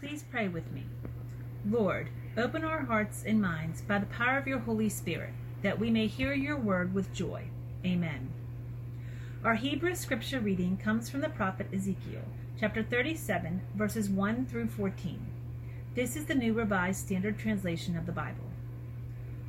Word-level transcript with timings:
please 0.00 0.24
pray 0.30 0.48
with 0.48 0.70
me. 0.72 0.84
Lord, 1.68 2.08
open 2.36 2.64
our 2.64 2.84
hearts 2.84 3.24
and 3.26 3.40
minds 3.40 3.82
by 3.82 3.98
the 3.98 4.06
power 4.06 4.38
of 4.38 4.46
your 4.46 4.60
Holy 4.60 4.88
Spirit, 4.88 5.32
that 5.62 5.78
we 5.78 5.90
may 5.90 6.06
hear 6.06 6.32
your 6.32 6.56
word 6.56 6.94
with 6.94 7.12
joy. 7.12 7.44
Amen. 7.84 8.30
Our 9.44 9.54
Hebrew 9.54 9.94
scripture 9.94 10.40
reading 10.40 10.76
comes 10.76 11.10
from 11.10 11.20
the 11.20 11.28
prophet 11.28 11.66
Ezekiel, 11.72 12.22
chapter 12.60 12.82
37, 12.82 13.60
verses 13.74 14.08
1 14.08 14.46
through 14.46 14.68
14. 14.68 15.18
This 15.94 16.16
is 16.16 16.26
the 16.26 16.34
New 16.34 16.52
Revised 16.52 17.04
Standard 17.04 17.38
Translation 17.38 17.96
of 17.96 18.06
the 18.06 18.12
Bible. 18.12 18.44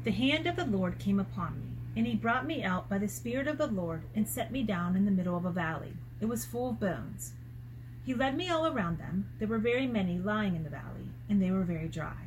The 0.03 0.11
hand 0.11 0.47
of 0.47 0.55
the 0.55 0.65
Lord 0.65 0.97
came 0.97 1.19
upon 1.19 1.59
me, 1.59 1.67
and 1.95 2.07
he 2.07 2.15
brought 2.15 2.47
me 2.47 2.63
out 2.63 2.89
by 2.89 2.97
the 2.97 3.07
Spirit 3.07 3.47
of 3.47 3.59
the 3.59 3.67
Lord 3.67 4.01
and 4.15 4.27
set 4.27 4.51
me 4.51 4.63
down 4.63 4.95
in 4.95 5.05
the 5.05 5.11
middle 5.11 5.37
of 5.37 5.45
a 5.45 5.51
valley. 5.51 5.93
It 6.19 6.25
was 6.25 6.45
full 6.45 6.69
of 6.69 6.79
bones. 6.79 7.33
He 8.09 8.15
led 8.15 8.35
me 8.35 8.49
all 8.49 8.65
around 8.65 8.97
them. 8.97 9.29
There 9.37 9.47
were 9.47 9.59
very 9.59 9.85
many 9.85 10.17
lying 10.17 10.55
in 10.55 10.63
the 10.63 10.69
valley, 10.71 11.11
and 11.29 11.39
they 11.39 11.51
were 11.51 11.61
very 11.61 11.87
dry. 11.87 12.17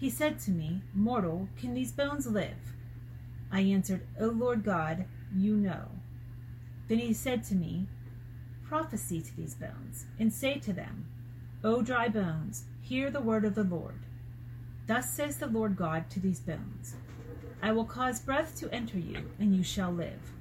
He 0.00 0.10
said 0.10 0.40
to 0.40 0.50
me, 0.50 0.82
Mortal, 0.92 1.48
can 1.56 1.72
these 1.72 1.92
bones 1.92 2.26
live? 2.26 2.74
I 3.52 3.60
answered, 3.60 4.04
O 4.18 4.26
Lord 4.26 4.64
God, 4.64 5.04
you 5.32 5.54
know. 5.54 5.84
Then 6.88 6.98
he 6.98 7.12
said 7.12 7.44
to 7.44 7.54
me, 7.54 7.86
Prophesy 8.64 9.22
to 9.22 9.36
these 9.36 9.54
bones, 9.54 10.06
and 10.18 10.32
say 10.32 10.58
to 10.58 10.72
them, 10.72 11.06
O 11.62 11.82
dry 11.82 12.08
bones, 12.08 12.64
hear 12.80 13.08
the 13.08 13.20
word 13.20 13.44
of 13.44 13.54
the 13.54 13.62
Lord. 13.62 14.00
Thus 14.88 15.12
says 15.12 15.36
the 15.36 15.46
Lord 15.46 15.76
God 15.76 16.10
to 16.10 16.18
these 16.18 16.40
bones 16.40 16.96
I 17.62 17.70
will 17.70 17.84
cause 17.84 18.18
breath 18.18 18.56
to 18.56 18.74
enter 18.74 18.98
you, 18.98 19.30
and 19.38 19.54
you 19.54 19.62
shall 19.62 19.92
live. 19.92 20.32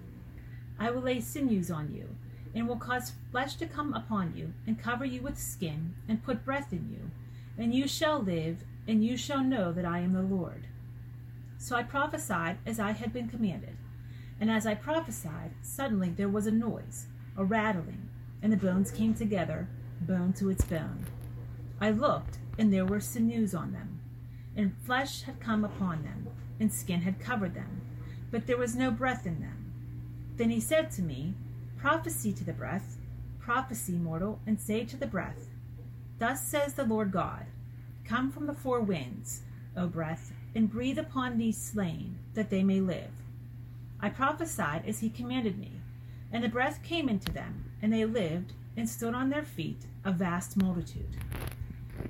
I 0.79 0.89
will 0.89 1.03
lay 1.03 1.19
sinews 1.21 1.69
on 1.69 1.93
you, 1.93 2.15
and 2.53 2.67
will 2.67 2.77
cause 2.77 3.13
flesh 3.31 3.55
to 3.55 3.65
come 3.65 3.93
upon 3.93 4.35
you, 4.35 4.53
and 4.67 4.81
cover 4.81 5.05
you 5.05 5.21
with 5.21 5.37
skin, 5.37 5.95
and 6.07 6.23
put 6.23 6.45
breath 6.45 6.71
in 6.73 6.89
you, 6.91 7.11
and 7.61 7.73
you 7.73 7.87
shall 7.87 8.21
live, 8.21 8.63
and 8.87 9.03
you 9.03 9.15
shall 9.15 9.43
know 9.43 9.71
that 9.71 9.85
I 9.85 9.99
am 9.99 10.13
the 10.13 10.21
Lord. 10.21 10.67
So 11.57 11.75
I 11.75 11.83
prophesied 11.83 12.57
as 12.65 12.79
I 12.79 12.91
had 12.91 13.13
been 13.13 13.29
commanded. 13.29 13.77
And 14.39 14.49
as 14.49 14.65
I 14.65 14.73
prophesied, 14.73 15.51
suddenly 15.61 16.09
there 16.09 16.27
was 16.27 16.47
a 16.47 16.51
noise, 16.51 17.05
a 17.37 17.45
rattling, 17.45 18.09
and 18.41 18.51
the 18.51 18.57
bones 18.57 18.89
came 18.89 19.13
together, 19.13 19.67
bone 20.01 20.33
to 20.33 20.49
its 20.49 20.65
bone. 20.65 21.05
I 21.79 21.91
looked, 21.91 22.39
and 22.57 22.73
there 22.73 22.85
were 22.85 22.99
sinews 22.99 23.53
on 23.53 23.73
them, 23.73 23.99
and 24.55 24.75
flesh 24.83 25.21
had 25.23 25.39
come 25.39 25.63
upon 25.63 26.03
them, 26.03 26.27
and 26.59 26.73
skin 26.73 27.01
had 27.01 27.19
covered 27.19 27.53
them, 27.53 27.81
but 28.31 28.47
there 28.47 28.57
was 28.57 28.75
no 28.75 28.89
breath 28.89 29.27
in 29.27 29.39
them. 29.39 29.71
Then 30.37 30.49
he 30.49 30.59
said 30.59 30.89
to 30.91 31.03
me, 31.03 31.35
Prophesy 31.81 32.31
to 32.33 32.43
the 32.43 32.53
breath, 32.53 32.99
prophesy, 33.39 33.93
mortal, 33.93 34.39
and 34.45 34.61
say 34.61 34.85
to 34.85 34.95
the 34.95 35.07
breath, 35.07 35.49
Thus 36.19 36.45
says 36.45 36.75
the 36.75 36.83
Lord 36.83 37.11
God 37.11 37.47
Come 38.05 38.31
from 38.31 38.45
the 38.45 38.53
four 38.53 38.81
winds, 38.81 39.41
O 39.75 39.87
breath, 39.87 40.31
and 40.53 40.69
breathe 40.69 40.99
upon 40.99 41.39
these 41.39 41.57
slain, 41.57 42.19
that 42.35 42.51
they 42.51 42.61
may 42.61 42.79
live. 42.79 43.09
I 43.99 44.09
prophesied 44.09 44.85
as 44.85 44.99
he 44.99 45.09
commanded 45.09 45.57
me, 45.57 45.71
and 46.31 46.43
the 46.43 46.49
breath 46.49 46.83
came 46.83 47.09
into 47.09 47.31
them, 47.31 47.71
and 47.81 47.91
they 47.91 48.05
lived, 48.05 48.53
and 48.77 48.87
stood 48.87 49.15
on 49.15 49.31
their 49.31 49.43
feet, 49.43 49.87
a 50.05 50.11
vast 50.11 50.57
multitude. 50.57 51.17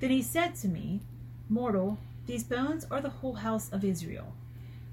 Then 0.01 0.09
he 0.09 0.21
said 0.21 0.53
to 0.55 0.67
me, 0.67 0.99
Mortal, 1.47 1.97
these 2.25 2.43
bones 2.43 2.85
are 2.91 2.99
the 2.99 3.09
whole 3.09 3.35
house 3.35 3.69
of 3.71 3.85
Israel. 3.85 4.33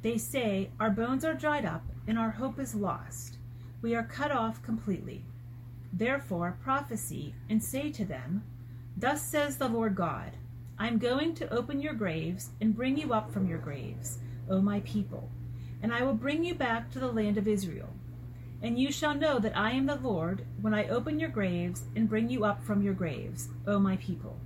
They 0.02 0.18
say, 0.18 0.70
Our 0.78 0.90
bones 0.90 1.24
are 1.24 1.34
dried 1.34 1.64
up, 1.64 1.82
and 2.06 2.16
our 2.16 2.30
hope 2.30 2.60
is 2.60 2.76
lost. 2.76 3.37
We 3.80 3.94
are 3.94 4.02
cut 4.02 4.32
off 4.32 4.62
completely. 4.62 5.24
Therefore 5.92 6.58
prophesy, 6.62 7.34
and 7.48 7.62
say 7.62 7.90
to 7.92 8.04
them, 8.04 8.42
Thus 8.96 9.22
says 9.22 9.56
the 9.56 9.68
Lord 9.68 9.94
God 9.94 10.32
I 10.78 10.88
am 10.88 10.98
going 10.98 11.34
to 11.36 11.52
open 11.52 11.80
your 11.80 11.94
graves 11.94 12.50
and 12.60 12.74
bring 12.74 12.96
you 12.96 13.12
up 13.12 13.32
from 13.32 13.48
your 13.48 13.58
graves, 13.58 14.18
O 14.50 14.60
my 14.60 14.80
people, 14.80 15.30
and 15.82 15.92
I 15.92 16.02
will 16.02 16.14
bring 16.14 16.44
you 16.44 16.54
back 16.54 16.90
to 16.90 16.98
the 16.98 17.12
land 17.12 17.38
of 17.38 17.48
Israel. 17.48 17.88
And 18.62 18.78
you 18.78 18.90
shall 18.90 19.14
know 19.14 19.38
that 19.38 19.56
I 19.56 19.70
am 19.70 19.86
the 19.86 19.94
Lord 19.96 20.44
when 20.60 20.74
I 20.74 20.88
open 20.88 21.20
your 21.20 21.28
graves 21.28 21.84
and 21.94 22.08
bring 22.08 22.28
you 22.28 22.44
up 22.44 22.62
from 22.64 22.82
your 22.82 22.94
graves, 22.94 23.48
O 23.66 23.78
my 23.78 23.96
people. 23.96 24.38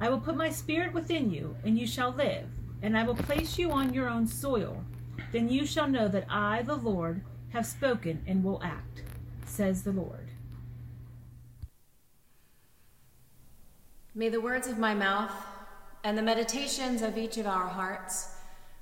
I 0.00 0.10
will 0.10 0.20
put 0.20 0.36
my 0.36 0.50
spirit 0.50 0.92
within 0.92 1.30
you, 1.30 1.56
and 1.64 1.78
you 1.78 1.86
shall 1.86 2.10
live, 2.10 2.46
and 2.82 2.98
I 2.98 3.04
will 3.04 3.14
place 3.14 3.56
you 3.56 3.70
on 3.70 3.94
your 3.94 4.08
own 4.08 4.26
soil. 4.26 4.82
Then 5.30 5.48
you 5.48 5.64
shall 5.64 5.88
know 5.88 6.08
that 6.08 6.26
I, 6.28 6.62
the 6.62 6.74
Lord, 6.74 7.22
have 7.52 7.66
spoken 7.66 8.22
and 8.26 8.42
will 8.42 8.60
act, 8.62 9.02
says 9.44 9.82
the 9.82 9.92
Lord. 9.92 10.30
May 14.14 14.28
the 14.28 14.40
words 14.40 14.66
of 14.66 14.78
my 14.78 14.94
mouth 14.94 15.32
and 16.04 16.18
the 16.18 16.22
meditations 16.22 17.02
of 17.02 17.16
each 17.16 17.38
of 17.38 17.46
our 17.46 17.68
hearts 17.68 18.34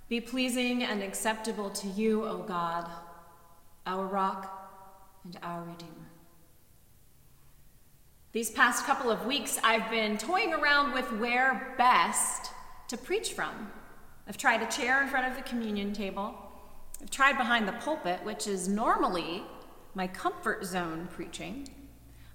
be 0.08 0.20
pleasing 0.20 0.82
and 0.82 1.02
acceptable 1.02 1.70
to 1.70 1.88
you, 1.88 2.24
O 2.24 2.38
God, 2.38 2.90
our 3.86 4.06
rock 4.06 4.70
and 5.24 5.38
our 5.42 5.62
Redeemer. 5.62 6.10
These 8.32 8.50
past 8.50 8.86
couple 8.86 9.10
of 9.10 9.26
weeks, 9.26 9.58
I've 9.62 9.90
been 9.90 10.16
toying 10.16 10.52
around 10.52 10.92
with 10.92 11.12
where 11.12 11.74
best 11.76 12.50
to 12.88 12.96
preach 12.96 13.32
from. 13.32 13.70
I've 14.28 14.36
tried 14.36 14.62
a 14.62 14.66
chair 14.66 15.02
in 15.02 15.08
front 15.08 15.28
of 15.28 15.36
the 15.36 15.42
communion 15.42 15.92
table. 15.92 16.49
I've 17.02 17.10
tried 17.10 17.38
behind 17.38 17.66
the 17.66 17.72
pulpit, 17.72 18.22
which 18.24 18.46
is 18.46 18.68
normally 18.68 19.42
my 19.94 20.06
comfort 20.06 20.64
zone 20.64 21.08
preaching. 21.10 21.68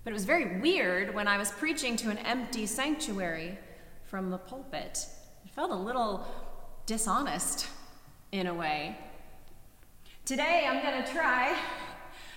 But 0.03 0.11
it 0.11 0.13
was 0.13 0.25
very 0.25 0.59
weird 0.59 1.13
when 1.13 1.27
I 1.27 1.37
was 1.37 1.51
preaching 1.51 1.95
to 1.97 2.09
an 2.09 2.17
empty 2.19 2.65
sanctuary 2.65 3.57
from 4.05 4.29
the 4.29 4.37
pulpit. 4.37 5.05
It 5.45 5.51
felt 5.51 5.71
a 5.71 5.75
little 5.75 6.25
dishonest 6.85 7.67
in 8.31 8.47
a 8.47 8.53
way. 8.53 8.97
Today 10.25 10.65
I'm 10.67 10.81
going 10.81 11.03
to 11.03 11.11
try 11.11 11.55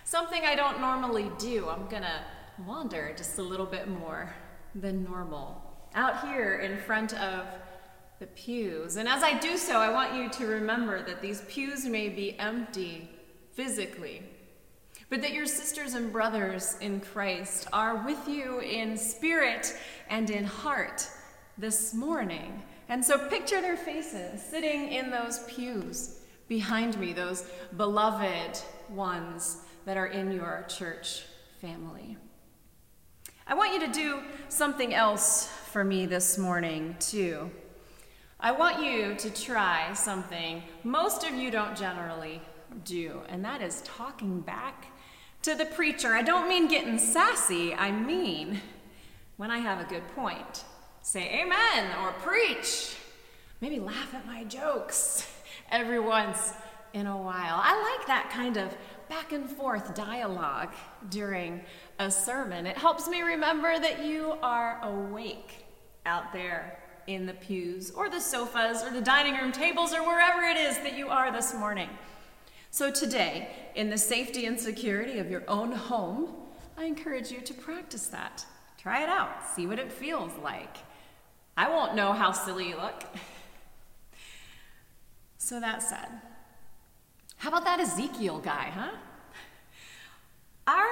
something 0.05 0.43
I 0.45 0.55
don't 0.55 0.81
normally 0.81 1.31
do. 1.39 1.69
I'm 1.69 1.89
going 1.89 2.03
to 2.03 2.21
wander 2.67 3.15
just 3.17 3.39
a 3.39 3.43
little 3.43 3.67
bit 3.67 3.89
more 3.89 4.35
than 4.75 5.05
normal 5.05 5.63
out 5.95 6.29
here 6.29 6.59
in 6.59 6.79
front 6.79 7.15
of 7.15 7.47
the 8.19 8.27
pews. 8.27 8.97
And 8.97 9.09
as 9.09 9.23
I 9.23 9.39
do 9.39 9.57
so, 9.57 9.79
I 9.79 9.91
want 9.91 10.15
you 10.15 10.29
to 10.29 10.47
remember 10.47 11.03
that 11.05 11.23
these 11.23 11.43
pews 11.43 11.85
may 11.87 12.09
be 12.09 12.39
empty 12.39 13.09
physically, 13.53 14.23
but 15.09 15.23
that 15.23 15.33
your 15.33 15.47
sisters 15.47 15.95
and 15.95 16.13
brothers 16.13 16.77
in 16.81 17.01
Christ 17.01 17.69
are 17.73 18.05
with 18.05 18.29
you 18.29 18.61
in 18.61 18.97
spirit 18.97 19.77
and 20.09 20.31
in 20.31 20.45
heart 20.45 21.09
this 21.57 21.95
morning. 21.95 22.63
And 22.89 23.05
so 23.05 23.19
picture 23.29 23.61
their 23.61 23.77
faces 23.77 24.43
sitting 24.43 24.93
in 24.93 25.11
those 25.11 25.41
pews 25.45 26.21
behind 26.49 26.99
me, 26.99 27.13
those 27.13 27.45
beloved 27.77 28.59
ones 28.89 29.59
that 29.85 29.97
are 29.97 30.07
in 30.07 30.33
your 30.33 30.65
church 30.69 31.25
family. 31.61 32.17
I 33.47 33.55
want 33.55 33.73
you 33.75 33.81
to 33.81 33.93
do 33.93 34.23
something 34.49 34.93
else 34.93 35.47
for 35.47 35.85
me 35.85 36.07
this 36.07 36.37
morning, 36.37 36.97
too. 37.01 37.51
I 38.41 38.53
want 38.53 38.85
you 38.85 39.17
to 39.17 39.31
try 39.31 39.93
something 39.95 40.63
most 40.85 41.25
of 41.25 41.35
you 41.35 41.51
don't 41.51 41.77
generally 41.77 42.41
do, 42.85 43.21
and 43.29 43.45
that 43.45 43.61
is 43.61 43.83
talking 43.83 44.41
back 44.41 44.87
to 45.43 45.57
the 45.57 45.65
preacher. 45.67 46.15
I 46.15 46.23
don't 46.23 46.49
mean 46.49 46.69
getting 46.69 46.99
sassy, 46.99 47.75
I 47.75 47.91
mean 47.91 48.61
when 49.39 49.51
I 49.51 49.59
have 49.59 49.81
a 49.81 49.89
good 49.89 50.07
point. 50.15 50.65
Say 51.03 51.43
amen 51.43 51.97
or 52.01 52.13
preach. 52.13 52.95
Maybe 53.61 53.81
laugh 53.81 54.15
at 54.15 54.25
my 54.25 54.45
jokes 54.45 55.29
every 55.73 55.99
once 55.99 56.53
in 56.93 57.09
a 57.09 57.17
while. 57.17 57.61
I 57.61 57.97
like 57.99 58.07
that 58.07 58.31
kind 58.31 58.57
of 58.57 58.73
back 59.09 59.33
and 59.33 59.51
forth 59.51 59.97
dialogue 59.97 60.75
during 61.11 61.63
a 61.99 62.09
sermon. 62.09 62.67
It 62.67 62.79
helps 62.79 63.09
me 63.09 63.23
remember 63.23 63.81
that 63.81 64.05
you 64.05 64.35
are 64.43 64.79
awake 64.85 65.65
out 66.07 66.33
there 66.33 66.79
in 67.09 67.25
the 67.25 67.33
pews 67.33 67.91
or 67.91 68.11
the 68.11 68.21
sofas 68.21 68.83
or 68.83 68.91
the 68.91 69.01
dining 69.01 69.35
room 69.35 69.51
tables 69.51 69.95
or 69.95 70.03
wherever 70.03 70.43
it 70.43 70.59
is 70.59 70.77
that 70.79 70.97
you 70.97 71.09
are 71.09 71.33
this 71.33 71.55
morning. 71.55 71.89
So, 72.71 72.91
today, 72.91 73.49
in 73.75 73.89
the 73.89 73.97
safety 73.97 74.45
and 74.45 74.61
security 74.61 75.19
of 75.19 75.31
your 75.31 75.43
own 75.49 75.73
home, 75.73 76.29
I 76.77 76.85
encourage 76.85 77.33
you 77.33 77.41
to 77.41 77.55
practice 77.55 78.09
that. 78.09 78.45
Try 78.77 79.03
it 79.03 79.09
out, 79.09 79.31
see 79.57 79.67
what 79.67 79.79
it 79.79 79.91
feels 79.91 80.33
like. 80.45 80.77
I 81.57 81.71
won't 81.71 81.97
know 81.97 82.13
how 82.13 82.31
silly 82.31 82.69
you 82.69 82.77
look. 82.77 83.03
So, 85.41 85.61
that 85.61 85.83
said, 85.83 86.09
how 87.37 87.49
about 87.49 87.65
that 87.65 87.81
Ezekiel 87.81 88.41
guy, 88.41 88.71
huh? 88.75 88.91
Our 90.67 90.89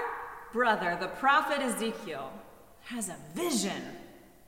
brother, 0.53 0.97
the 0.99 1.09
prophet 1.09 1.61
Ezekiel, 1.61 2.33
has 2.85 3.11
a 3.11 3.17
vision 3.35 3.83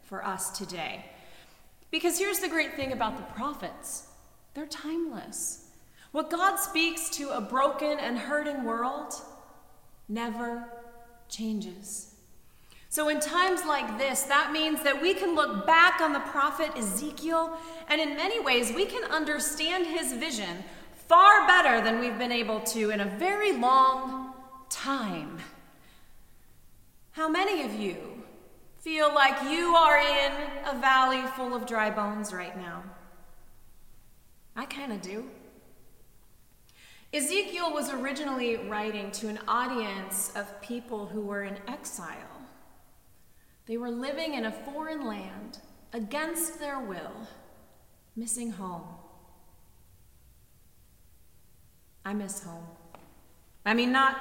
for 0.04 0.24
us 0.24 0.56
today. 0.56 1.04
Because 1.90 2.18
here's 2.18 2.40
the 2.40 2.48
great 2.48 2.74
thing 2.74 2.92
about 2.92 3.16
the 3.16 3.34
prophets 3.34 4.06
they're 4.54 4.66
timeless. 4.66 5.66
What 6.12 6.30
God 6.30 6.56
speaks 6.56 7.10
to 7.10 7.30
a 7.30 7.40
broken 7.40 7.98
and 7.98 8.18
hurting 8.18 8.64
world 8.64 9.12
never 10.08 10.64
changes. 11.28 12.14
So, 12.90 13.10
in 13.10 13.20
times 13.20 13.66
like 13.66 13.98
this, 13.98 14.22
that 14.22 14.50
means 14.50 14.82
that 14.82 15.00
we 15.00 15.12
can 15.12 15.34
look 15.34 15.66
back 15.66 16.00
on 16.00 16.14
the 16.14 16.20
prophet 16.20 16.70
Ezekiel, 16.76 17.58
and 17.88 18.00
in 18.00 18.16
many 18.16 18.40
ways, 18.40 18.72
we 18.72 18.86
can 18.86 19.04
understand 19.10 19.86
his 19.86 20.14
vision 20.14 20.64
far 21.06 21.46
better 21.46 21.82
than 21.82 22.00
we've 22.00 22.18
been 22.18 22.32
able 22.32 22.60
to 22.60 22.90
in 22.90 23.00
a 23.00 23.04
very 23.04 23.52
long 23.52 24.32
time. 24.70 25.38
How 27.12 27.28
many 27.28 27.62
of 27.62 27.74
you 27.74 28.07
feel 28.80 29.12
like 29.14 29.42
you 29.42 29.74
are 29.74 29.98
in 29.98 30.32
a 30.66 30.78
valley 30.80 31.22
full 31.36 31.54
of 31.54 31.66
dry 31.66 31.90
bones 31.90 32.32
right 32.32 32.56
now? 32.56 32.82
I 34.56 34.64
kind 34.66 34.92
of 34.92 35.02
do. 35.02 35.24
Ezekiel 37.12 37.72
was 37.72 37.90
originally 37.90 38.56
writing 38.56 39.10
to 39.12 39.28
an 39.28 39.38
audience 39.48 40.30
of 40.36 40.60
people 40.60 41.06
who 41.06 41.22
were 41.22 41.42
in 41.42 41.56
exile. 41.66 42.42
They 43.66 43.76
were 43.76 43.90
living 43.90 44.34
in 44.34 44.44
a 44.46 44.52
foreign 44.52 45.06
land 45.06 45.58
against 45.92 46.58
their 46.58 46.78
will, 46.78 47.28
missing 48.14 48.50
home. 48.50 48.84
I 52.04 52.12
miss 52.12 52.42
home. 52.42 52.66
I 53.64 53.74
mean, 53.74 53.92
not 53.92 54.16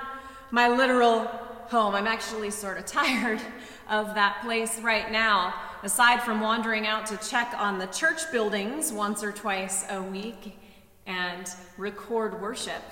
my 0.52 0.68
literal 0.68 1.30
home. 1.70 1.96
I'm 1.96 2.08
actually 2.08 2.52
sort 2.52 2.78
of 2.78 2.86
tired 2.88 3.42
of 3.90 4.16
that 4.16 4.42
place 4.42 4.80
right 4.80 5.12
now. 5.12 5.54
Aside 5.84 6.24
from 6.24 6.42
wandering 6.42 6.88
out 6.88 7.06
to 7.08 7.18
check 7.18 7.54
on 7.58 7.78
the 7.78 7.88
church 7.88 8.32
buildings 8.32 8.92
once 8.92 9.24
or 9.24 9.32
twice 9.32 9.86
a 9.90 10.02
week 10.02 10.60
and 11.06 11.48
record 11.78 12.42
worship, 12.42 12.84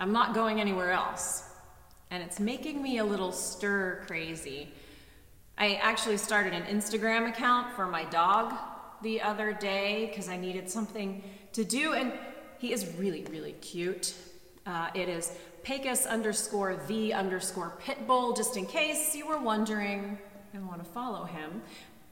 I'm 0.00 0.12
not 0.12 0.34
going 0.34 0.60
anywhere 0.60 0.92
else. 0.92 1.44
And 2.10 2.22
it's 2.22 2.38
making 2.38 2.82
me 2.82 2.98
a 2.98 3.04
little 3.04 3.32
stir 3.32 4.04
crazy. 4.06 4.72
I 5.58 5.74
actually 5.76 6.18
started 6.18 6.52
an 6.52 6.64
Instagram 6.64 7.28
account 7.28 7.74
for 7.74 7.86
my 7.86 8.04
dog 8.04 8.52
the 9.02 9.20
other 9.20 9.52
day 9.52 10.06
because 10.06 10.28
I 10.28 10.36
needed 10.36 10.70
something 10.70 11.22
to 11.52 11.64
do. 11.64 11.94
And 11.94 12.12
he 12.58 12.72
is 12.72 12.94
really, 12.98 13.24
really 13.30 13.52
cute. 13.52 14.14
Uh, 14.66 14.88
it 14.94 15.08
is 15.08 15.32
Pecos 15.66 16.06
underscore 16.06 16.76
the 16.86 17.12
underscore 17.12 17.72
pitbull, 17.84 18.36
just 18.36 18.56
in 18.56 18.66
case 18.66 19.16
you 19.16 19.26
were 19.26 19.40
wondering 19.40 20.16
and 20.54 20.68
want 20.68 20.78
to 20.78 20.88
follow 20.88 21.24
him. 21.24 21.60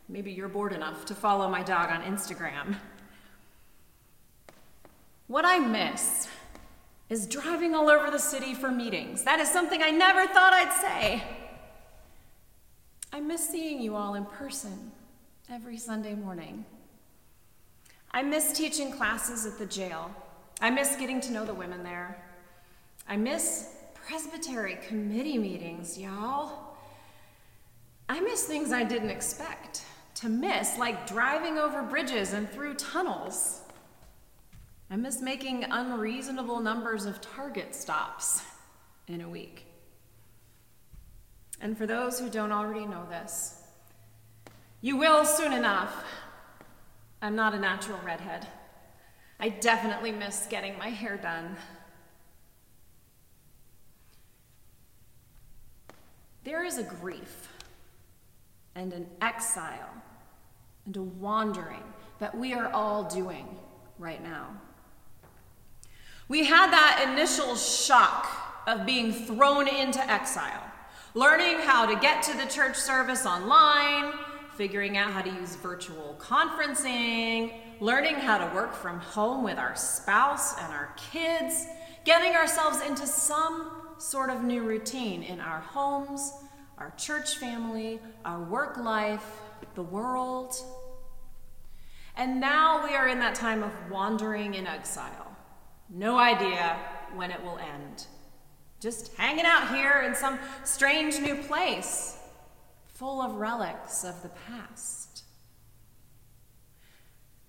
Maybe 0.09 0.33
you're 0.33 0.49
bored 0.49 0.73
enough 0.73 1.05
to 1.05 1.15
follow 1.15 1.49
my 1.49 1.63
dog 1.63 1.89
on 1.89 2.03
Instagram. 2.03 2.75
What 5.29 5.45
I 5.45 5.61
miss 5.61 6.27
is 7.09 7.29
driving 7.29 7.77
all 7.77 7.89
over 7.89 8.11
the 8.11 8.19
city 8.19 8.55
for 8.55 8.73
meetings. 8.73 9.23
That 9.23 9.39
is 9.39 9.49
something 9.49 9.85
I 9.85 9.93
never 9.93 10.27
thought 10.27 10.53
I'd 10.53 10.73
say. 10.81 11.23
I 13.13 13.21
miss 13.21 13.49
seeing 13.49 13.81
you 13.81 13.95
all 13.95 14.15
in 14.15 14.25
person 14.25 14.91
every 15.49 15.77
Sunday 15.77 16.17
morning. 16.17 16.65
I 18.11 18.25
miss 18.25 18.53
teaching 18.53 18.91
classes 18.91 19.47
at 19.47 19.61
the 19.61 19.67
jail. 19.67 20.11
I 20.61 20.71
miss 20.71 20.97
getting 20.97 21.21
to 21.21 21.31
know 21.31 21.45
the 21.45 21.55
women 21.55 21.85
there. 21.85 22.21
I 23.07 23.17
miss 23.17 23.69
presbytery 23.95 24.79
committee 24.87 25.39
meetings, 25.39 25.99
y'all. 25.99 26.77
I 28.09 28.21
miss 28.21 28.45
things 28.45 28.73
I 28.73 28.85
didn't 28.85 29.11
expect 29.11 29.83
to 30.17 30.29
miss, 30.29 30.79
like 30.79 31.07
driving 31.07 31.59
over 31.59 31.83
bridges 31.83 32.33
and 32.33 32.51
through 32.51 32.75
tunnels. 32.75 33.63
I 34.91 34.97
miss 34.97 35.21
making 35.21 35.65
unreasonable 35.65 36.61
numbers 36.61 37.07
of 37.07 37.21
target 37.21 37.75
stops 37.75 38.43
in 39.09 39.21
a 39.23 39.29
week. 39.29 39.67
And 41.61 41.77
for 41.77 41.87
those 41.87 42.21
who 42.21 42.29
don't 42.29 42.53
already 42.53 42.87
know 42.87 43.07
this, 43.09 43.63
you 44.81 44.97
will 44.97 45.25
soon 45.25 45.53
enough. 45.53 46.05
I'm 47.23 47.35
not 47.35 47.55
a 47.55 47.59
natural 47.59 47.99
redhead. 48.05 48.47
I 49.41 49.49
definitely 49.49 50.13
miss 50.13 50.47
getting 50.51 50.77
my 50.79 50.91
hair 50.91 51.17
done. 51.17 51.57
There 56.45 56.63
is 56.63 56.77
a 56.77 56.83
grief 56.83 57.49
and 58.75 58.93
an 58.93 59.07
exile 59.23 59.89
and 60.85 60.95
a 60.95 61.03
wandering 61.03 61.83
that 62.19 62.37
we 62.37 62.53
are 62.53 62.71
all 62.71 63.05
doing 63.05 63.57
right 63.99 64.23
now. 64.23 64.61
We 66.29 66.45
had 66.45 66.71
that 66.71 67.09
initial 67.11 67.57
shock 67.57 68.63
of 68.67 68.85
being 68.85 69.11
thrown 69.13 69.69
into 69.69 70.01
exile, 70.11 70.63
learning 71.15 71.61
how 71.61 71.87
to 71.87 71.99
get 71.99 72.23
to 72.25 72.37
the 72.37 72.47
church 72.47 72.77
service 72.77 73.25
online, 73.25 74.13
figuring 74.55 74.99
out 74.99 75.13
how 75.13 75.23
to 75.23 75.31
use 75.31 75.57
virtual 75.57 76.15
conferencing, 76.19 77.55
learning 77.81 78.17
how 78.17 78.37
to 78.37 78.55
work 78.55 78.75
from 78.75 79.01
home 79.01 79.45
with 79.45 79.57
our 79.57 79.75
spouse 79.77 80.59
and 80.61 80.73
our 80.75 80.95
kids, 81.11 81.67
getting 82.05 82.35
ourselves 82.35 82.83
into 82.83 83.07
some 83.07 83.84
sort 83.99 84.31
of 84.31 84.43
new 84.43 84.63
routine 84.63 85.23
in 85.23 85.41
our 85.41 85.61
homes, 85.61 86.33
our 86.79 86.93
church 86.97 87.39
family, 87.39 88.01
our 88.25 88.43
work 88.43 88.77
life, 88.77 89.41
the 89.75 89.83
world. 89.83 90.55
And 92.17 92.41
now 92.41 92.87
we 92.87 92.95
are 92.95 93.09
in 93.09 93.19
that 93.21 93.35
time 93.35 93.63
of 93.63 93.73
wandering 93.91 94.55
in 94.55 94.67
exile. 94.67 95.37
No 95.89 96.19
idea 96.19 96.77
when 97.15 97.31
it 97.31 97.43
will 97.43 97.59
end. 97.59 98.07
Just 98.81 99.15
hanging 99.17 99.45
out 99.47 99.75
here 99.75 100.03
in 100.07 100.15
some 100.15 100.39
strange 100.65 101.19
new 101.19 101.37
place, 101.37 102.19
full 102.87 103.21
of 103.23 103.37
relics 103.37 104.05
of 104.05 104.23
the 104.23 104.29
past. 104.29 105.25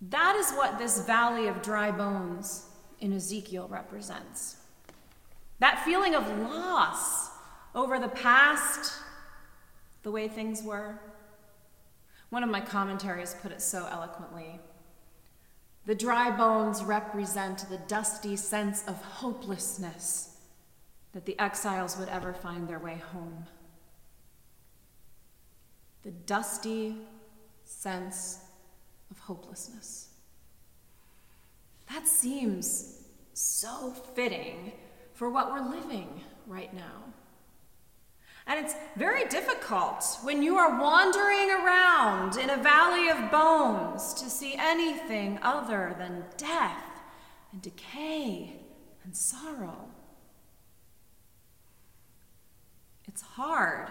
That 0.01 0.35
is 0.35 0.51
what 0.51 0.77
this 0.77 1.05
valley 1.05 1.47
of 1.47 1.61
dry 1.61 1.91
bones 1.91 2.67
in 2.99 3.13
Ezekiel 3.13 3.67
represents. 3.67 4.57
That 5.59 5.83
feeling 5.85 6.15
of 6.15 6.27
loss 6.39 7.29
over 7.73 7.99
the 7.99 8.09
past, 8.09 8.93
the 10.03 10.11
way 10.11 10.27
things 10.27 10.61
were. 10.61 10.99
One 12.29 12.43
of 12.43 12.49
my 12.49 12.61
commentaries 12.61 13.35
put 13.41 13.51
it 13.51 13.61
so 13.61 13.87
eloquently. 13.89 14.59
The 15.85 15.95
dry 15.95 16.35
bones 16.35 16.83
represent 16.83 17.69
the 17.69 17.77
dusty 17.77 18.35
sense 18.35 18.83
of 18.87 19.01
hopelessness 19.01 20.35
that 21.13 21.25
the 21.25 21.39
exiles 21.39 21.97
would 21.97 22.09
ever 22.09 22.33
find 22.33 22.67
their 22.67 22.79
way 22.79 23.01
home. 23.13 23.45
The 26.03 26.11
dusty 26.11 26.97
sense 27.63 28.39
of 29.11 29.19
hopelessness. 29.19 30.09
That 31.91 32.07
seems 32.07 33.03
so 33.33 33.91
fitting 34.15 34.73
for 35.15 35.29
what 35.29 35.49
we're 35.51 35.67
living 35.67 36.21
right 36.45 36.73
now. 36.73 37.03
And 38.47 38.63
it's 38.63 38.75
very 38.95 39.25
difficult 39.25 40.05
when 40.21 40.43
you 40.43 40.57
are 40.57 40.79
wandering 40.79 41.49
around 41.49 42.37
in 42.37 42.51
a 42.51 42.61
valley 42.61 43.09
of 43.09 43.31
bones 43.31 44.13
to 44.15 44.29
see 44.29 44.53
anything 44.55 45.39
other 45.41 45.95
than 45.97 46.25
death 46.37 46.83
and 47.51 47.61
decay 47.61 48.53
and 49.03 49.15
sorrow. 49.15 49.87
It's 53.07 53.21
hard 53.21 53.89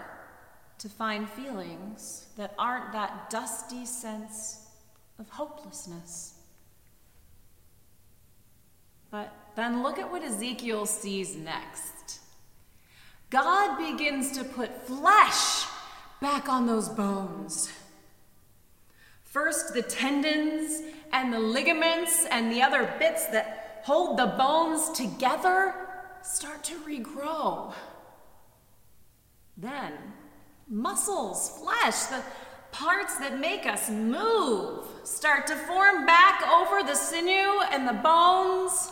to 0.77 0.87
find 0.87 1.29
feelings 1.29 2.27
that 2.37 2.53
aren't 2.57 2.93
that 2.93 3.29
dusty 3.29 3.85
sense 3.85 4.67
of 5.19 5.27
hopelessness. 5.29 6.35
But 9.09 9.33
then 9.55 9.83
look 9.83 9.97
at 9.97 10.11
what 10.11 10.23
Ezekiel 10.23 10.85
sees 10.85 11.35
next. 11.35 12.19
God 13.29 13.77
begins 13.77 14.31
to 14.37 14.43
put 14.43 14.85
flesh 14.85 15.65
back 16.21 16.47
on 16.47 16.67
those 16.67 16.89
bones. 16.89 17.71
First, 19.23 19.73
the 19.73 19.81
tendons 19.81 20.81
and 21.11 21.33
the 21.33 21.39
ligaments 21.39 22.25
and 22.31 22.51
the 22.51 22.61
other 22.61 22.93
bits 22.99 23.25
that 23.27 23.81
hold 23.83 24.17
the 24.17 24.27
bones 24.27 24.89
together 24.91 25.73
start 26.21 26.63
to 26.63 26.75
regrow. 26.79 27.73
Then, 29.57 29.93
muscles, 30.69 31.59
flesh, 31.61 32.05
the 32.05 32.23
parts 32.71 33.17
that 33.17 33.39
make 33.39 33.65
us 33.65 33.89
move 33.89 34.85
start 35.03 35.47
to 35.47 35.55
form 35.55 36.05
back 36.05 36.41
over 36.47 36.83
the 36.83 36.95
sinew 36.95 37.61
and 37.71 37.87
the 37.87 37.93
bones. 37.93 38.91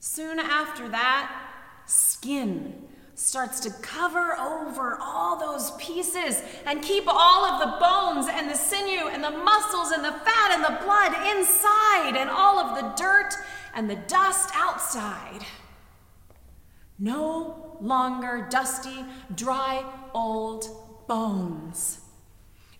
Soon 0.00 0.38
after 0.38 0.88
that, 0.88 1.50
skin 1.86 2.84
starts 3.14 3.58
to 3.58 3.70
cover 3.82 4.38
over 4.38 4.96
all 5.00 5.38
those 5.38 5.72
pieces 5.72 6.40
and 6.64 6.82
keep 6.82 7.04
all 7.08 7.44
of 7.44 7.60
the 7.60 7.76
bones 7.78 8.28
and 8.30 8.48
the 8.48 8.54
sinew 8.54 9.08
and 9.08 9.24
the 9.24 9.30
muscles 9.30 9.90
and 9.90 10.04
the 10.04 10.12
fat 10.12 10.52
and 10.52 10.62
the 10.62 10.84
blood 10.84 11.36
inside 11.36 12.16
and 12.16 12.30
all 12.30 12.60
of 12.60 12.76
the 12.76 13.02
dirt 13.02 13.34
and 13.74 13.90
the 13.90 13.96
dust 13.96 14.50
outside. 14.54 15.44
No 16.96 17.76
longer 17.80 18.46
dusty, 18.48 19.04
dry, 19.34 19.84
old 20.14 20.66
bones. 21.08 22.00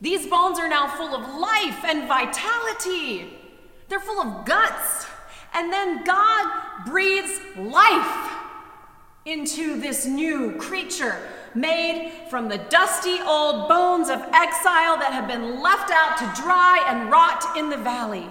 These 0.00 0.28
bones 0.28 0.60
are 0.60 0.68
now 0.68 0.86
full 0.86 1.16
of 1.16 1.34
life 1.40 1.84
and 1.84 2.06
vitality. 2.06 3.32
They're 3.88 3.98
full 3.98 4.20
of 4.20 4.44
guts. 4.44 5.06
And 5.54 5.72
then 5.72 6.04
God 6.04 6.84
breathes 6.86 7.40
life 7.56 8.32
into 9.24 9.80
this 9.80 10.06
new 10.06 10.56
creature 10.56 11.16
made 11.54 12.12
from 12.30 12.48
the 12.48 12.58
dusty 12.58 13.20
old 13.20 13.68
bones 13.68 14.08
of 14.08 14.20
exile 14.20 14.96
that 14.98 15.10
have 15.12 15.28
been 15.28 15.60
left 15.62 15.90
out 15.90 16.16
to 16.18 16.42
dry 16.42 16.84
and 16.88 17.10
rot 17.10 17.56
in 17.56 17.70
the 17.70 17.76
valley. 17.76 18.26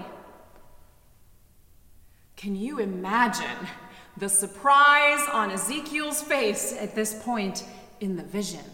Can 2.36 2.56
you 2.56 2.80
imagine 2.80 3.68
the 4.16 4.30
surprise 4.30 5.22
on 5.32 5.52
Ezekiel's 5.52 6.22
face 6.22 6.76
at 6.80 6.96
this 6.96 7.22
point 7.24 7.64
in 8.00 8.16
the 8.16 8.24
vision? 8.24 8.66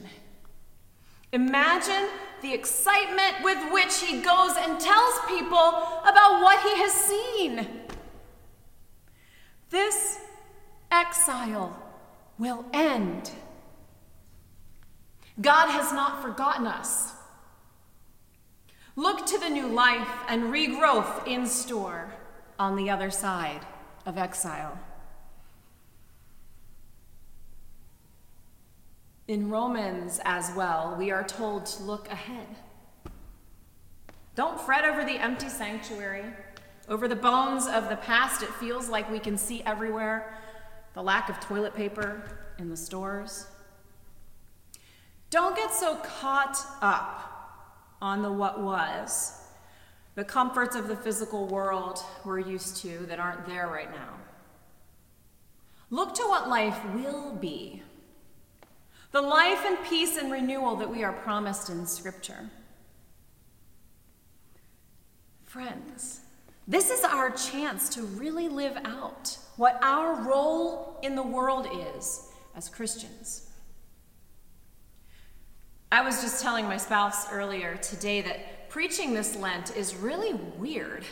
Imagine 1.31 2.09
the 2.41 2.53
excitement 2.53 3.35
with 3.41 3.57
which 3.71 4.01
he 4.01 4.21
goes 4.21 4.51
and 4.57 4.79
tells 4.79 5.13
people 5.27 5.57
about 5.57 6.41
what 6.41 6.61
he 6.61 6.77
has 6.81 6.91
seen. 6.91 7.67
This 9.73 10.19
exile 10.91 11.75
will 12.37 12.63
end. 12.73 13.31
God 15.41 15.67
has 15.71 15.91
not 15.91 16.21
forgotten 16.21 16.67
us. 16.67 17.13
Look 18.95 19.25
to 19.25 19.39
the 19.39 19.49
new 19.49 19.65
life 19.65 20.07
and 20.27 20.43
regrowth 20.53 21.25
in 21.25 21.47
store 21.47 22.13
on 22.59 22.75
the 22.75 22.91
other 22.91 23.09
side 23.09 23.65
of 24.05 24.15
exile. 24.15 24.77
In 29.27 29.49
Romans 29.49 30.21
as 30.23 30.51
well, 30.55 30.95
we 30.99 31.09
are 31.09 31.23
told 31.23 31.65
to 31.65 31.81
look 31.81 32.11
ahead. 32.11 32.45
Don't 34.35 34.61
fret 34.61 34.85
over 34.85 35.03
the 35.03 35.17
empty 35.17 35.49
sanctuary, 35.49 36.25
over 36.87 37.07
the 37.07 37.15
bones 37.15 37.67
of 37.67 37.89
the 37.89 37.95
past 37.95 38.43
it 38.43 38.49
feels 38.55 38.89
like 38.89 39.09
we 39.09 39.19
can 39.19 39.37
see 39.37 39.63
everywhere, 39.63 40.37
the 40.93 41.01
lack 41.01 41.29
of 41.29 41.39
toilet 41.39 41.73
paper 41.73 42.23
in 42.59 42.69
the 42.69 42.77
stores. 42.77 43.47
Don't 45.29 45.55
get 45.55 45.73
so 45.73 45.95
caught 45.95 46.57
up 46.81 47.29
on 48.01 48.21
the 48.21 48.31
what 48.31 48.61
was, 48.61 49.41
the 50.15 50.23
comforts 50.23 50.75
of 50.75 50.87
the 50.87 50.95
physical 50.95 51.47
world 51.47 51.99
we're 52.23 52.39
used 52.39 52.77
to 52.77 53.05
that 53.07 53.19
aren't 53.19 53.47
there 53.47 53.67
right 53.67 53.91
now. 53.91 54.19
Look 55.89 56.13
to 56.15 56.23
what 56.23 56.49
life 56.49 56.77
will 56.93 57.35
be, 57.35 57.81
the 59.11 59.21
life 59.21 59.63
and 59.65 59.77
peace 59.85 60.17
and 60.17 60.31
renewal 60.31 60.75
that 60.75 60.89
we 60.89 61.03
are 61.03 61.13
promised 61.13 61.69
in 61.69 61.85
Scripture. 61.85 62.49
Friends, 65.43 66.21
this 66.67 66.89
is 66.89 67.03
our 67.03 67.29
chance 67.29 67.89
to 67.89 68.03
really 68.03 68.47
live 68.47 68.77
out 68.85 69.37
what 69.57 69.79
our 69.81 70.15
role 70.23 70.99
in 71.03 71.15
the 71.15 71.23
world 71.23 71.67
is 71.97 72.31
as 72.55 72.69
Christians. 72.69 73.49
I 75.91 76.01
was 76.01 76.21
just 76.21 76.41
telling 76.41 76.65
my 76.65 76.77
spouse 76.77 77.31
earlier 77.31 77.75
today 77.75 78.21
that 78.21 78.69
preaching 78.69 79.13
this 79.13 79.35
Lent 79.35 79.75
is 79.75 79.95
really 79.95 80.33
weird. 80.57 81.03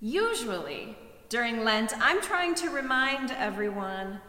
Usually, 0.00 0.96
during 1.28 1.64
Lent, 1.64 1.92
I'm 2.00 2.22
trying 2.22 2.54
to 2.56 2.70
remind 2.70 3.32
everyone 3.32 4.20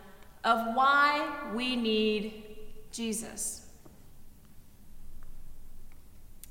of 0.44 0.76
why 0.76 1.52
we 1.54 1.76
need 1.76 2.44
Jesus. 2.92 3.68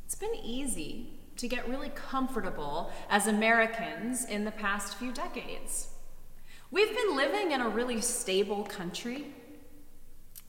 It's 0.04 0.14
been 0.14 0.34
easy 0.36 1.15
to 1.36 1.48
get 1.48 1.68
really 1.68 1.90
comfortable 1.94 2.90
as 3.10 3.26
Americans 3.26 4.24
in 4.24 4.44
the 4.44 4.50
past 4.50 4.96
few 4.96 5.12
decades. 5.12 5.88
We've 6.70 6.94
been 6.94 7.16
living 7.16 7.52
in 7.52 7.60
a 7.60 7.68
really 7.68 8.00
stable 8.00 8.64
country, 8.64 9.26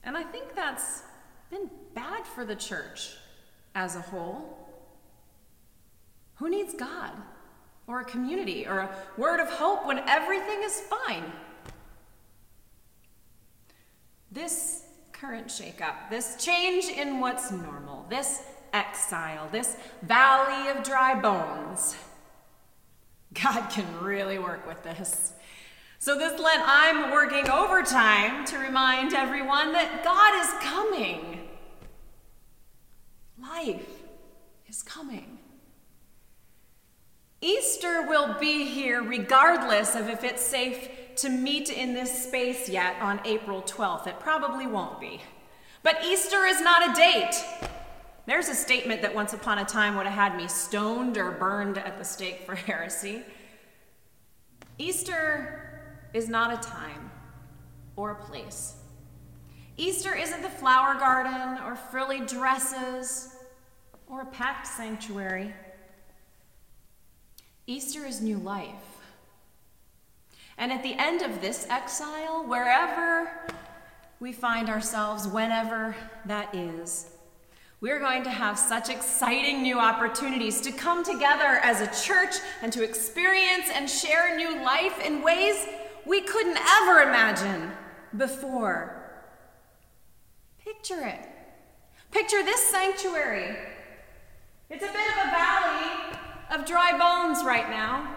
and 0.02 0.16
I 0.16 0.22
think 0.22 0.54
that's 0.54 1.02
been 1.50 1.70
bad 1.94 2.26
for 2.26 2.44
the 2.44 2.56
church 2.56 3.16
as 3.74 3.96
a 3.96 4.00
whole. 4.00 4.58
Who 6.36 6.48
needs 6.48 6.74
God 6.74 7.12
or 7.86 8.00
a 8.00 8.04
community 8.04 8.66
or 8.66 8.78
a 8.78 8.90
word 9.16 9.40
of 9.40 9.48
hope 9.48 9.86
when 9.86 9.98
everything 10.08 10.62
is 10.62 10.80
fine? 10.80 11.24
This 14.30 14.84
current 15.12 15.48
shakeup, 15.48 16.10
this 16.10 16.36
change 16.44 16.84
in 16.86 17.20
what's 17.20 17.50
normal, 17.50 18.06
this 18.08 18.42
exile, 18.72 19.48
this 19.50 19.76
valley 20.02 20.70
of 20.70 20.82
dry 20.82 21.18
bones, 21.18 21.96
God 23.34 23.68
can 23.70 23.86
really 24.00 24.38
work 24.38 24.66
with 24.66 24.82
this. 24.82 25.32
So, 25.98 26.16
this 26.16 26.40
Lent, 26.40 26.62
I'm 26.64 27.10
working 27.10 27.50
overtime 27.50 28.44
to 28.46 28.58
remind 28.58 29.14
everyone 29.14 29.72
that 29.72 30.04
God 30.04 30.40
is 30.40 30.50
coming. 30.62 31.48
Life 33.40 34.02
is 34.68 34.82
coming. 34.82 35.38
Easter 37.40 38.06
will 38.08 38.34
be 38.38 38.64
here 38.64 39.02
regardless 39.02 39.94
of 39.94 40.08
if 40.08 40.24
it's 40.24 40.42
safe 40.42 40.88
to 41.16 41.28
meet 41.28 41.70
in 41.70 41.94
this 41.94 42.26
space 42.26 42.68
yet 42.68 43.00
on 43.00 43.20
April 43.24 43.62
12th. 43.62 44.06
It 44.06 44.20
probably 44.20 44.66
won't 44.66 45.00
be. 45.00 45.20
But 45.82 46.04
Easter 46.04 46.44
is 46.44 46.60
not 46.60 46.90
a 46.90 46.92
date. 46.94 47.34
There's 48.28 48.50
a 48.50 48.54
statement 48.54 49.00
that 49.00 49.14
once 49.14 49.32
upon 49.32 49.56
a 49.56 49.64
time 49.64 49.96
would 49.96 50.04
have 50.04 50.14
had 50.14 50.36
me 50.36 50.48
stoned 50.48 51.16
or 51.16 51.30
burned 51.30 51.78
at 51.78 51.96
the 51.96 52.04
stake 52.04 52.42
for 52.44 52.54
heresy. 52.66 53.22
Easter 54.76 55.88
is 56.12 56.28
not 56.28 56.52
a 56.52 56.58
time 56.58 57.10
or 57.96 58.10
a 58.10 58.14
place. 58.16 58.74
Easter 59.78 60.14
isn't 60.14 60.42
the 60.42 60.50
flower 60.50 60.94
garden 60.98 61.56
or 61.64 61.74
frilly 61.74 62.20
dresses 62.20 63.34
or 64.06 64.20
a 64.20 64.26
packed 64.26 64.66
sanctuary. 64.66 65.54
Easter 67.66 68.04
is 68.04 68.20
new 68.20 68.36
life. 68.36 68.74
And 70.58 70.70
at 70.70 70.82
the 70.82 70.92
end 70.98 71.22
of 71.22 71.40
this 71.40 71.66
exile, 71.70 72.44
wherever 72.46 73.54
we 74.20 74.32
find 74.32 74.68
ourselves, 74.68 75.26
whenever 75.26 75.96
that 76.26 76.54
is, 76.54 77.06
we're 77.80 78.00
going 78.00 78.24
to 78.24 78.30
have 78.30 78.58
such 78.58 78.88
exciting 78.88 79.62
new 79.62 79.78
opportunities 79.78 80.60
to 80.62 80.72
come 80.72 81.04
together 81.04 81.60
as 81.62 81.80
a 81.80 82.04
church 82.04 82.34
and 82.60 82.72
to 82.72 82.82
experience 82.82 83.66
and 83.72 83.88
share 83.88 84.36
new 84.36 84.62
life 84.64 84.98
in 85.04 85.22
ways 85.22 85.66
we 86.04 86.20
couldn't 86.22 86.58
ever 86.80 87.02
imagine 87.02 87.70
before. 88.16 88.94
Picture 90.64 91.06
it. 91.06 91.28
Picture 92.10 92.42
this 92.42 92.66
sanctuary. 92.66 93.56
It's 94.70 94.82
a 94.82 94.86
bit 94.86 95.08
of 95.12 95.26
a 95.26 95.30
valley 95.30 96.18
of 96.50 96.66
dry 96.66 96.98
bones 96.98 97.44
right 97.44 97.70
now. 97.70 98.16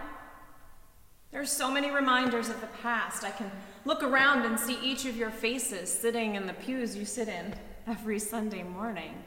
There 1.32 1.40
are 1.40 1.46
so 1.46 1.72
many 1.72 1.92
reminders 1.92 2.50
of 2.50 2.60
the 2.62 2.68
past. 2.82 3.24
I 3.24 3.32
can 3.32 3.52
look 3.86 4.02
around 4.02 4.44
and 4.46 4.60
see 4.60 4.78
each 4.82 5.06
of 5.06 5.16
your 5.16 5.30
faces 5.30 5.90
sitting 5.90 6.36
in 6.36 6.48
the 6.48 6.54
pews 6.54 6.96
you 6.96 7.06
sit 7.06 7.28
in 7.28 7.54
every 7.88 8.20
Sunday 8.20 8.64
morning. 8.64 9.24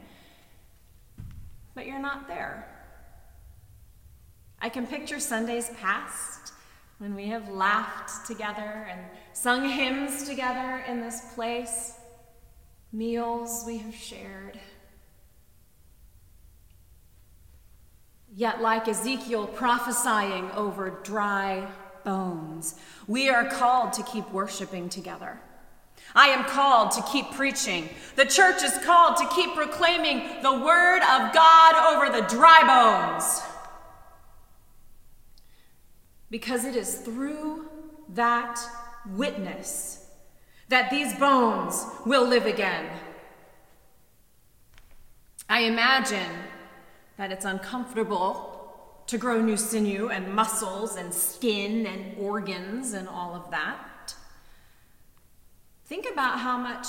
But 1.75 1.85
you're 1.85 1.99
not 1.99 2.27
there. 2.27 2.67
I 4.59 4.69
can 4.69 4.87
picture 4.87 5.19
Sundays 5.19 5.69
past 5.81 6.53
when 6.97 7.13
we 7.13 7.27
have 7.27 7.49
laughed 7.49 8.25
together 8.25 8.87
and 8.89 9.01
sung 9.33 9.67
hymns 9.69 10.27
together 10.27 10.83
in 10.87 11.01
this 11.01 11.21
place, 11.35 11.93
meals 12.93 13.63
we 13.67 13.77
have 13.79 13.93
shared. 13.93 14.57
Yet, 18.33 18.61
like 18.61 18.87
Ezekiel 18.87 19.47
prophesying 19.47 20.49
over 20.51 21.01
dry 21.03 21.67
bones, 22.03 22.75
we 23.07 23.29
are 23.29 23.45
called 23.45 23.93
to 23.93 24.03
keep 24.03 24.29
worshiping 24.31 24.87
together. 24.87 25.39
I 26.13 26.27
am 26.27 26.45
called 26.45 26.91
to 26.91 27.01
keep 27.03 27.31
preaching. 27.31 27.89
The 28.15 28.25
church 28.25 28.63
is 28.63 28.77
called 28.85 29.17
to 29.17 29.27
keep 29.35 29.55
proclaiming 29.55 30.41
the 30.41 30.53
word 30.53 30.99
of 30.99 31.33
God 31.33 31.95
over 31.95 32.11
the 32.15 32.27
dry 32.27 32.61
bones 32.65 33.41
because 36.29 36.65
it 36.65 36.75
is 36.75 36.95
through 36.99 37.67
that 38.09 38.59
witness 39.13 40.05
that 40.69 40.89
these 40.89 41.13
bones 41.15 41.85
will 42.05 42.27
live 42.27 42.45
again. 42.45 42.89
I 45.47 45.61
imagine 45.61 46.31
that 47.17 47.31
it's 47.31 47.45
uncomfortable 47.45 48.51
to 49.07 49.17
grow 49.17 49.41
new 49.41 49.57
sinew 49.57 50.09
and 50.09 50.33
muscles 50.33 50.95
and 50.95 51.13
skin 51.13 51.85
and 51.85 52.17
organs 52.17 52.93
and 52.93 53.07
all 53.07 53.35
of 53.35 53.51
that. 53.51 53.77
Think 55.85 56.07
about 56.11 56.39
how 56.39 56.57
much 56.57 56.87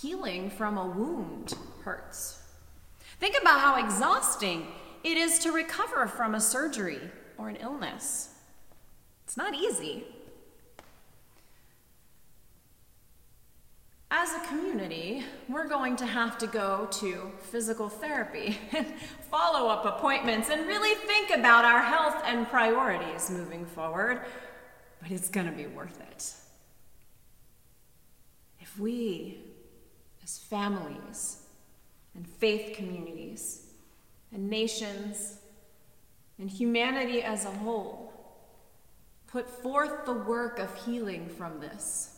healing 0.00 0.48
from 0.50 0.78
a 0.78 0.86
wound 0.86 1.54
hurts. 1.84 2.40
Think 3.20 3.36
about 3.40 3.60
how 3.60 3.84
exhausting 3.84 4.66
it 5.04 5.18
is 5.18 5.38
to 5.40 5.52
recover 5.52 6.06
from 6.06 6.34
a 6.34 6.40
surgery 6.40 7.00
or 7.36 7.50
an 7.50 7.56
illness. 7.56 8.30
It's 9.24 9.36
not 9.36 9.54
easy. 9.54 10.04
As 14.10 14.32
a 14.34 14.46
community, 14.46 15.24
we're 15.48 15.68
going 15.68 15.96
to 15.96 16.06
have 16.06 16.38
to 16.38 16.46
go 16.46 16.88
to 16.92 17.32
physical 17.50 17.88
therapy 17.88 18.58
and 18.72 18.86
follow 19.30 19.68
up 19.68 19.84
appointments 19.84 20.48
and 20.48 20.66
really 20.66 20.94
think 21.06 21.30
about 21.30 21.64
our 21.64 21.82
health 21.82 22.22
and 22.24 22.46
priorities 22.48 23.30
moving 23.30 23.66
forward, 23.66 24.22
but 25.00 25.10
it's 25.10 25.28
going 25.28 25.46
to 25.46 25.52
be 25.52 25.66
worth 25.66 26.00
it. 26.00 26.32
If 28.72 28.80
we, 28.80 29.38
as 30.22 30.38
families 30.38 31.42
and 32.14 32.26
faith 32.26 32.74
communities 32.74 33.66
and 34.32 34.48
nations 34.48 35.36
and 36.38 36.48
humanity 36.48 37.22
as 37.22 37.44
a 37.44 37.50
whole, 37.50 38.14
put 39.26 39.48
forth 39.50 40.06
the 40.06 40.14
work 40.14 40.58
of 40.58 40.74
healing 40.86 41.28
from 41.28 41.60
this, 41.60 42.16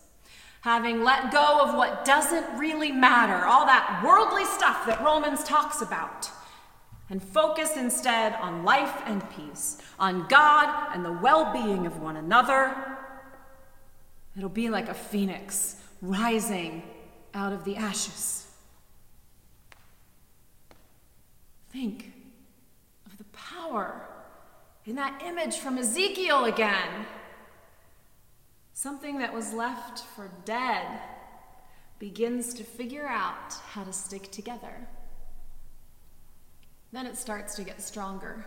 having 0.61 1.03
let 1.03 1.33
go 1.33 1.61
of 1.61 1.75
what 1.75 2.05
doesn't 2.05 2.57
really 2.57 2.93
matter, 2.93 3.45
all 3.47 3.67
that 3.67 4.03
worldly 4.05 4.45
stuff 4.45 4.87
that 4.87 5.03
Romans 5.03 5.43
talks 5.43 5.83
about, 5.83 6.31
and 7.11 7.21
focus 7.21 7.77
instead 7.77 8.35
on 8.35 8.63
life 8.63 9.03
and 9.07 9.29
peace, 9.31 9.79
on 9.99 10.29
God 10.29 10.95
and 10.95 11.05
the 11.05 11.13
well 11.13 11.53
being 11.53 11.85
of 11.85 12.01
one 12.01 12.17
another, 12.17 12.97
it'll 14.37 14.49
be 14.49 14.71
like 14.71 14.89
a 14.89 14.95
phoenix 14.95 15.81
rising 16.05 16.83
out 17.33 17.53
of 17.53 17.65
the 17.65 17.77
ashes. 17.77 18.47
Think 21.71 22.13
of 23.07 23.19
the 23.19 23.25
power 23.33 24.09
in 24.87 24.97
that 24.97 25.23
image 25.25 25.57
from 25.57 25.79
Ezekiel 25.79 26.45
again. 26.45 27.07
Something 28.75 29.19
that 29.19 29.33
was 29.33 29.53
left 29.53 30.01
for 30.01 30.31
dead 30.45 31.01
begins 31.99 32.53
to 32.55 32.65
figure 32.65 33.07
out 33.07 33.55
how 33.71 33.83
to 33.83 33.93
stick 33.93 34.31
together. 34.31 34.87
Then 36.93 37.07
it 37.07 37.17
starts 37.17 37.55
to 37.57 37.65
get 37.65 37.81
stronger. 37.83 38.45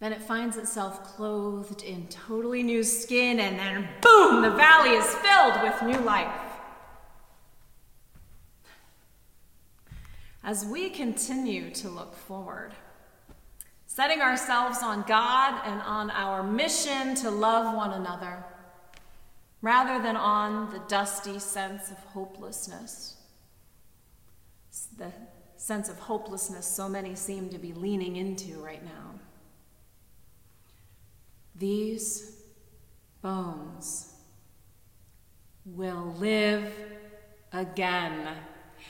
Then 0.00 0.14
it 0.14 0.22
finds 0.22 0.56
itself 0.56 1.04
clothed 1.04 1.82
in 1.82 2.08
totally 2.08 2.62
new 2.62 2.82
skin, 2.82 3.38
and 3.38 3.58
then 3.58 3.86
boom, 4.00 4.40
the 4.40 4.50
valley 4.50 4.90
is 4.90 5.14
filled 5.16 5.62
with 5.62 5.82
new 5.82 6.04
life. 6.04 6.34
As 10.42 10.64
we 10.64 10.88
continue 10.88 11.70
to 11.74 11.90
look 11.90 12.14
forward, 12.14 12.72
setting 13.86 14.22
ourselves 14.22 14.78
on 14.82 15.04
God 15.06 15.60
and 15.66 15.82
on 15.82 16.10
our 16.10 16.42
mission 16.42 17.14
to 17.16 17.30
love 17.30 17.76
one 17.76 17.92
another, 17.92 18.42
rather 19.60 20.02
than 20.02 20.16
on 20.16 20.72
the 20.72 20.80
dusty 20.88 21.38
sense 21.38 21.90
of 21.90 21.98
hopelessness. 21.98 23.16
The 24.96 25.12
sense 25.56 25.90
of 25.90 25.98
hopelessness 25.98 26.64
so 26.64 26.88
many 26.88 27.14
seem 27.14 27.50
to 27.50 27.58
be 27.58 27.74
leaning 27.74 28.16
into 28.16 28.62
right 28.64 28.82
now. 28.82 29.20
These 31.60 32.38
bones 33.20 34.14
will 35.66 36.14
live 36.18 36.72
again. 37.52 38.28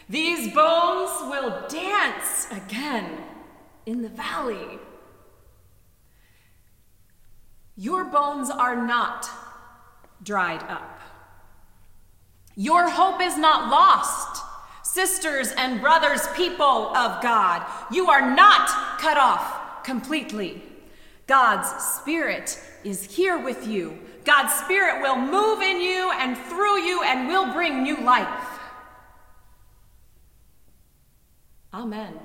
These 0.09 0.55
bones 0.55 1.11
will 1.29 1.67
dance 1.69 2.47
again 2.53 3.25
in 3.87 4.03
the 4.03 4.09
valley. 4.09 4.79
Your 7.77 8.05
bones 8.05 8.51
are 8.51 8.87
not 8.87 9.29
dried 10.23 10.63
up. 10.63 11.01
Your 12.55 12.89
hope 12.89 13.21
is 13.21 13.37
not 13.37 13.69
lost, 13.69 14.45
sisters 14.85 15.51
and 15.57 15.81
brothers, 15.81 16.25
people 16.37 16.97
of 16.97 17.21
God. 17.21 17.67
You 17.91 18.09
are 18.11 18.33
not 18.33 18.69
cut 19.01 19.17
off 19.17 19.83
completely. 19.83 20.70
God's 21.31 21.69
Spirit 21.81 22.61
is 22.83 23.05
here 23.05 23.39
with 23.39 23.65
you. 23.65 23.97
God's 24.25 24.53
Spirit 24.53 25.01
will 25.01 25.15
move 25.15 25.63
in 25.63 25.81
you 25.81 26.11
and 26.19 26.37
through 26.37 26.81
you 26.81 27.05
and 27.05 27.29
will 27.29 27.53
bring 27.53 27.85
new 27.85 27.99
life. 27.99 28.59
Amen. 31.73 32.19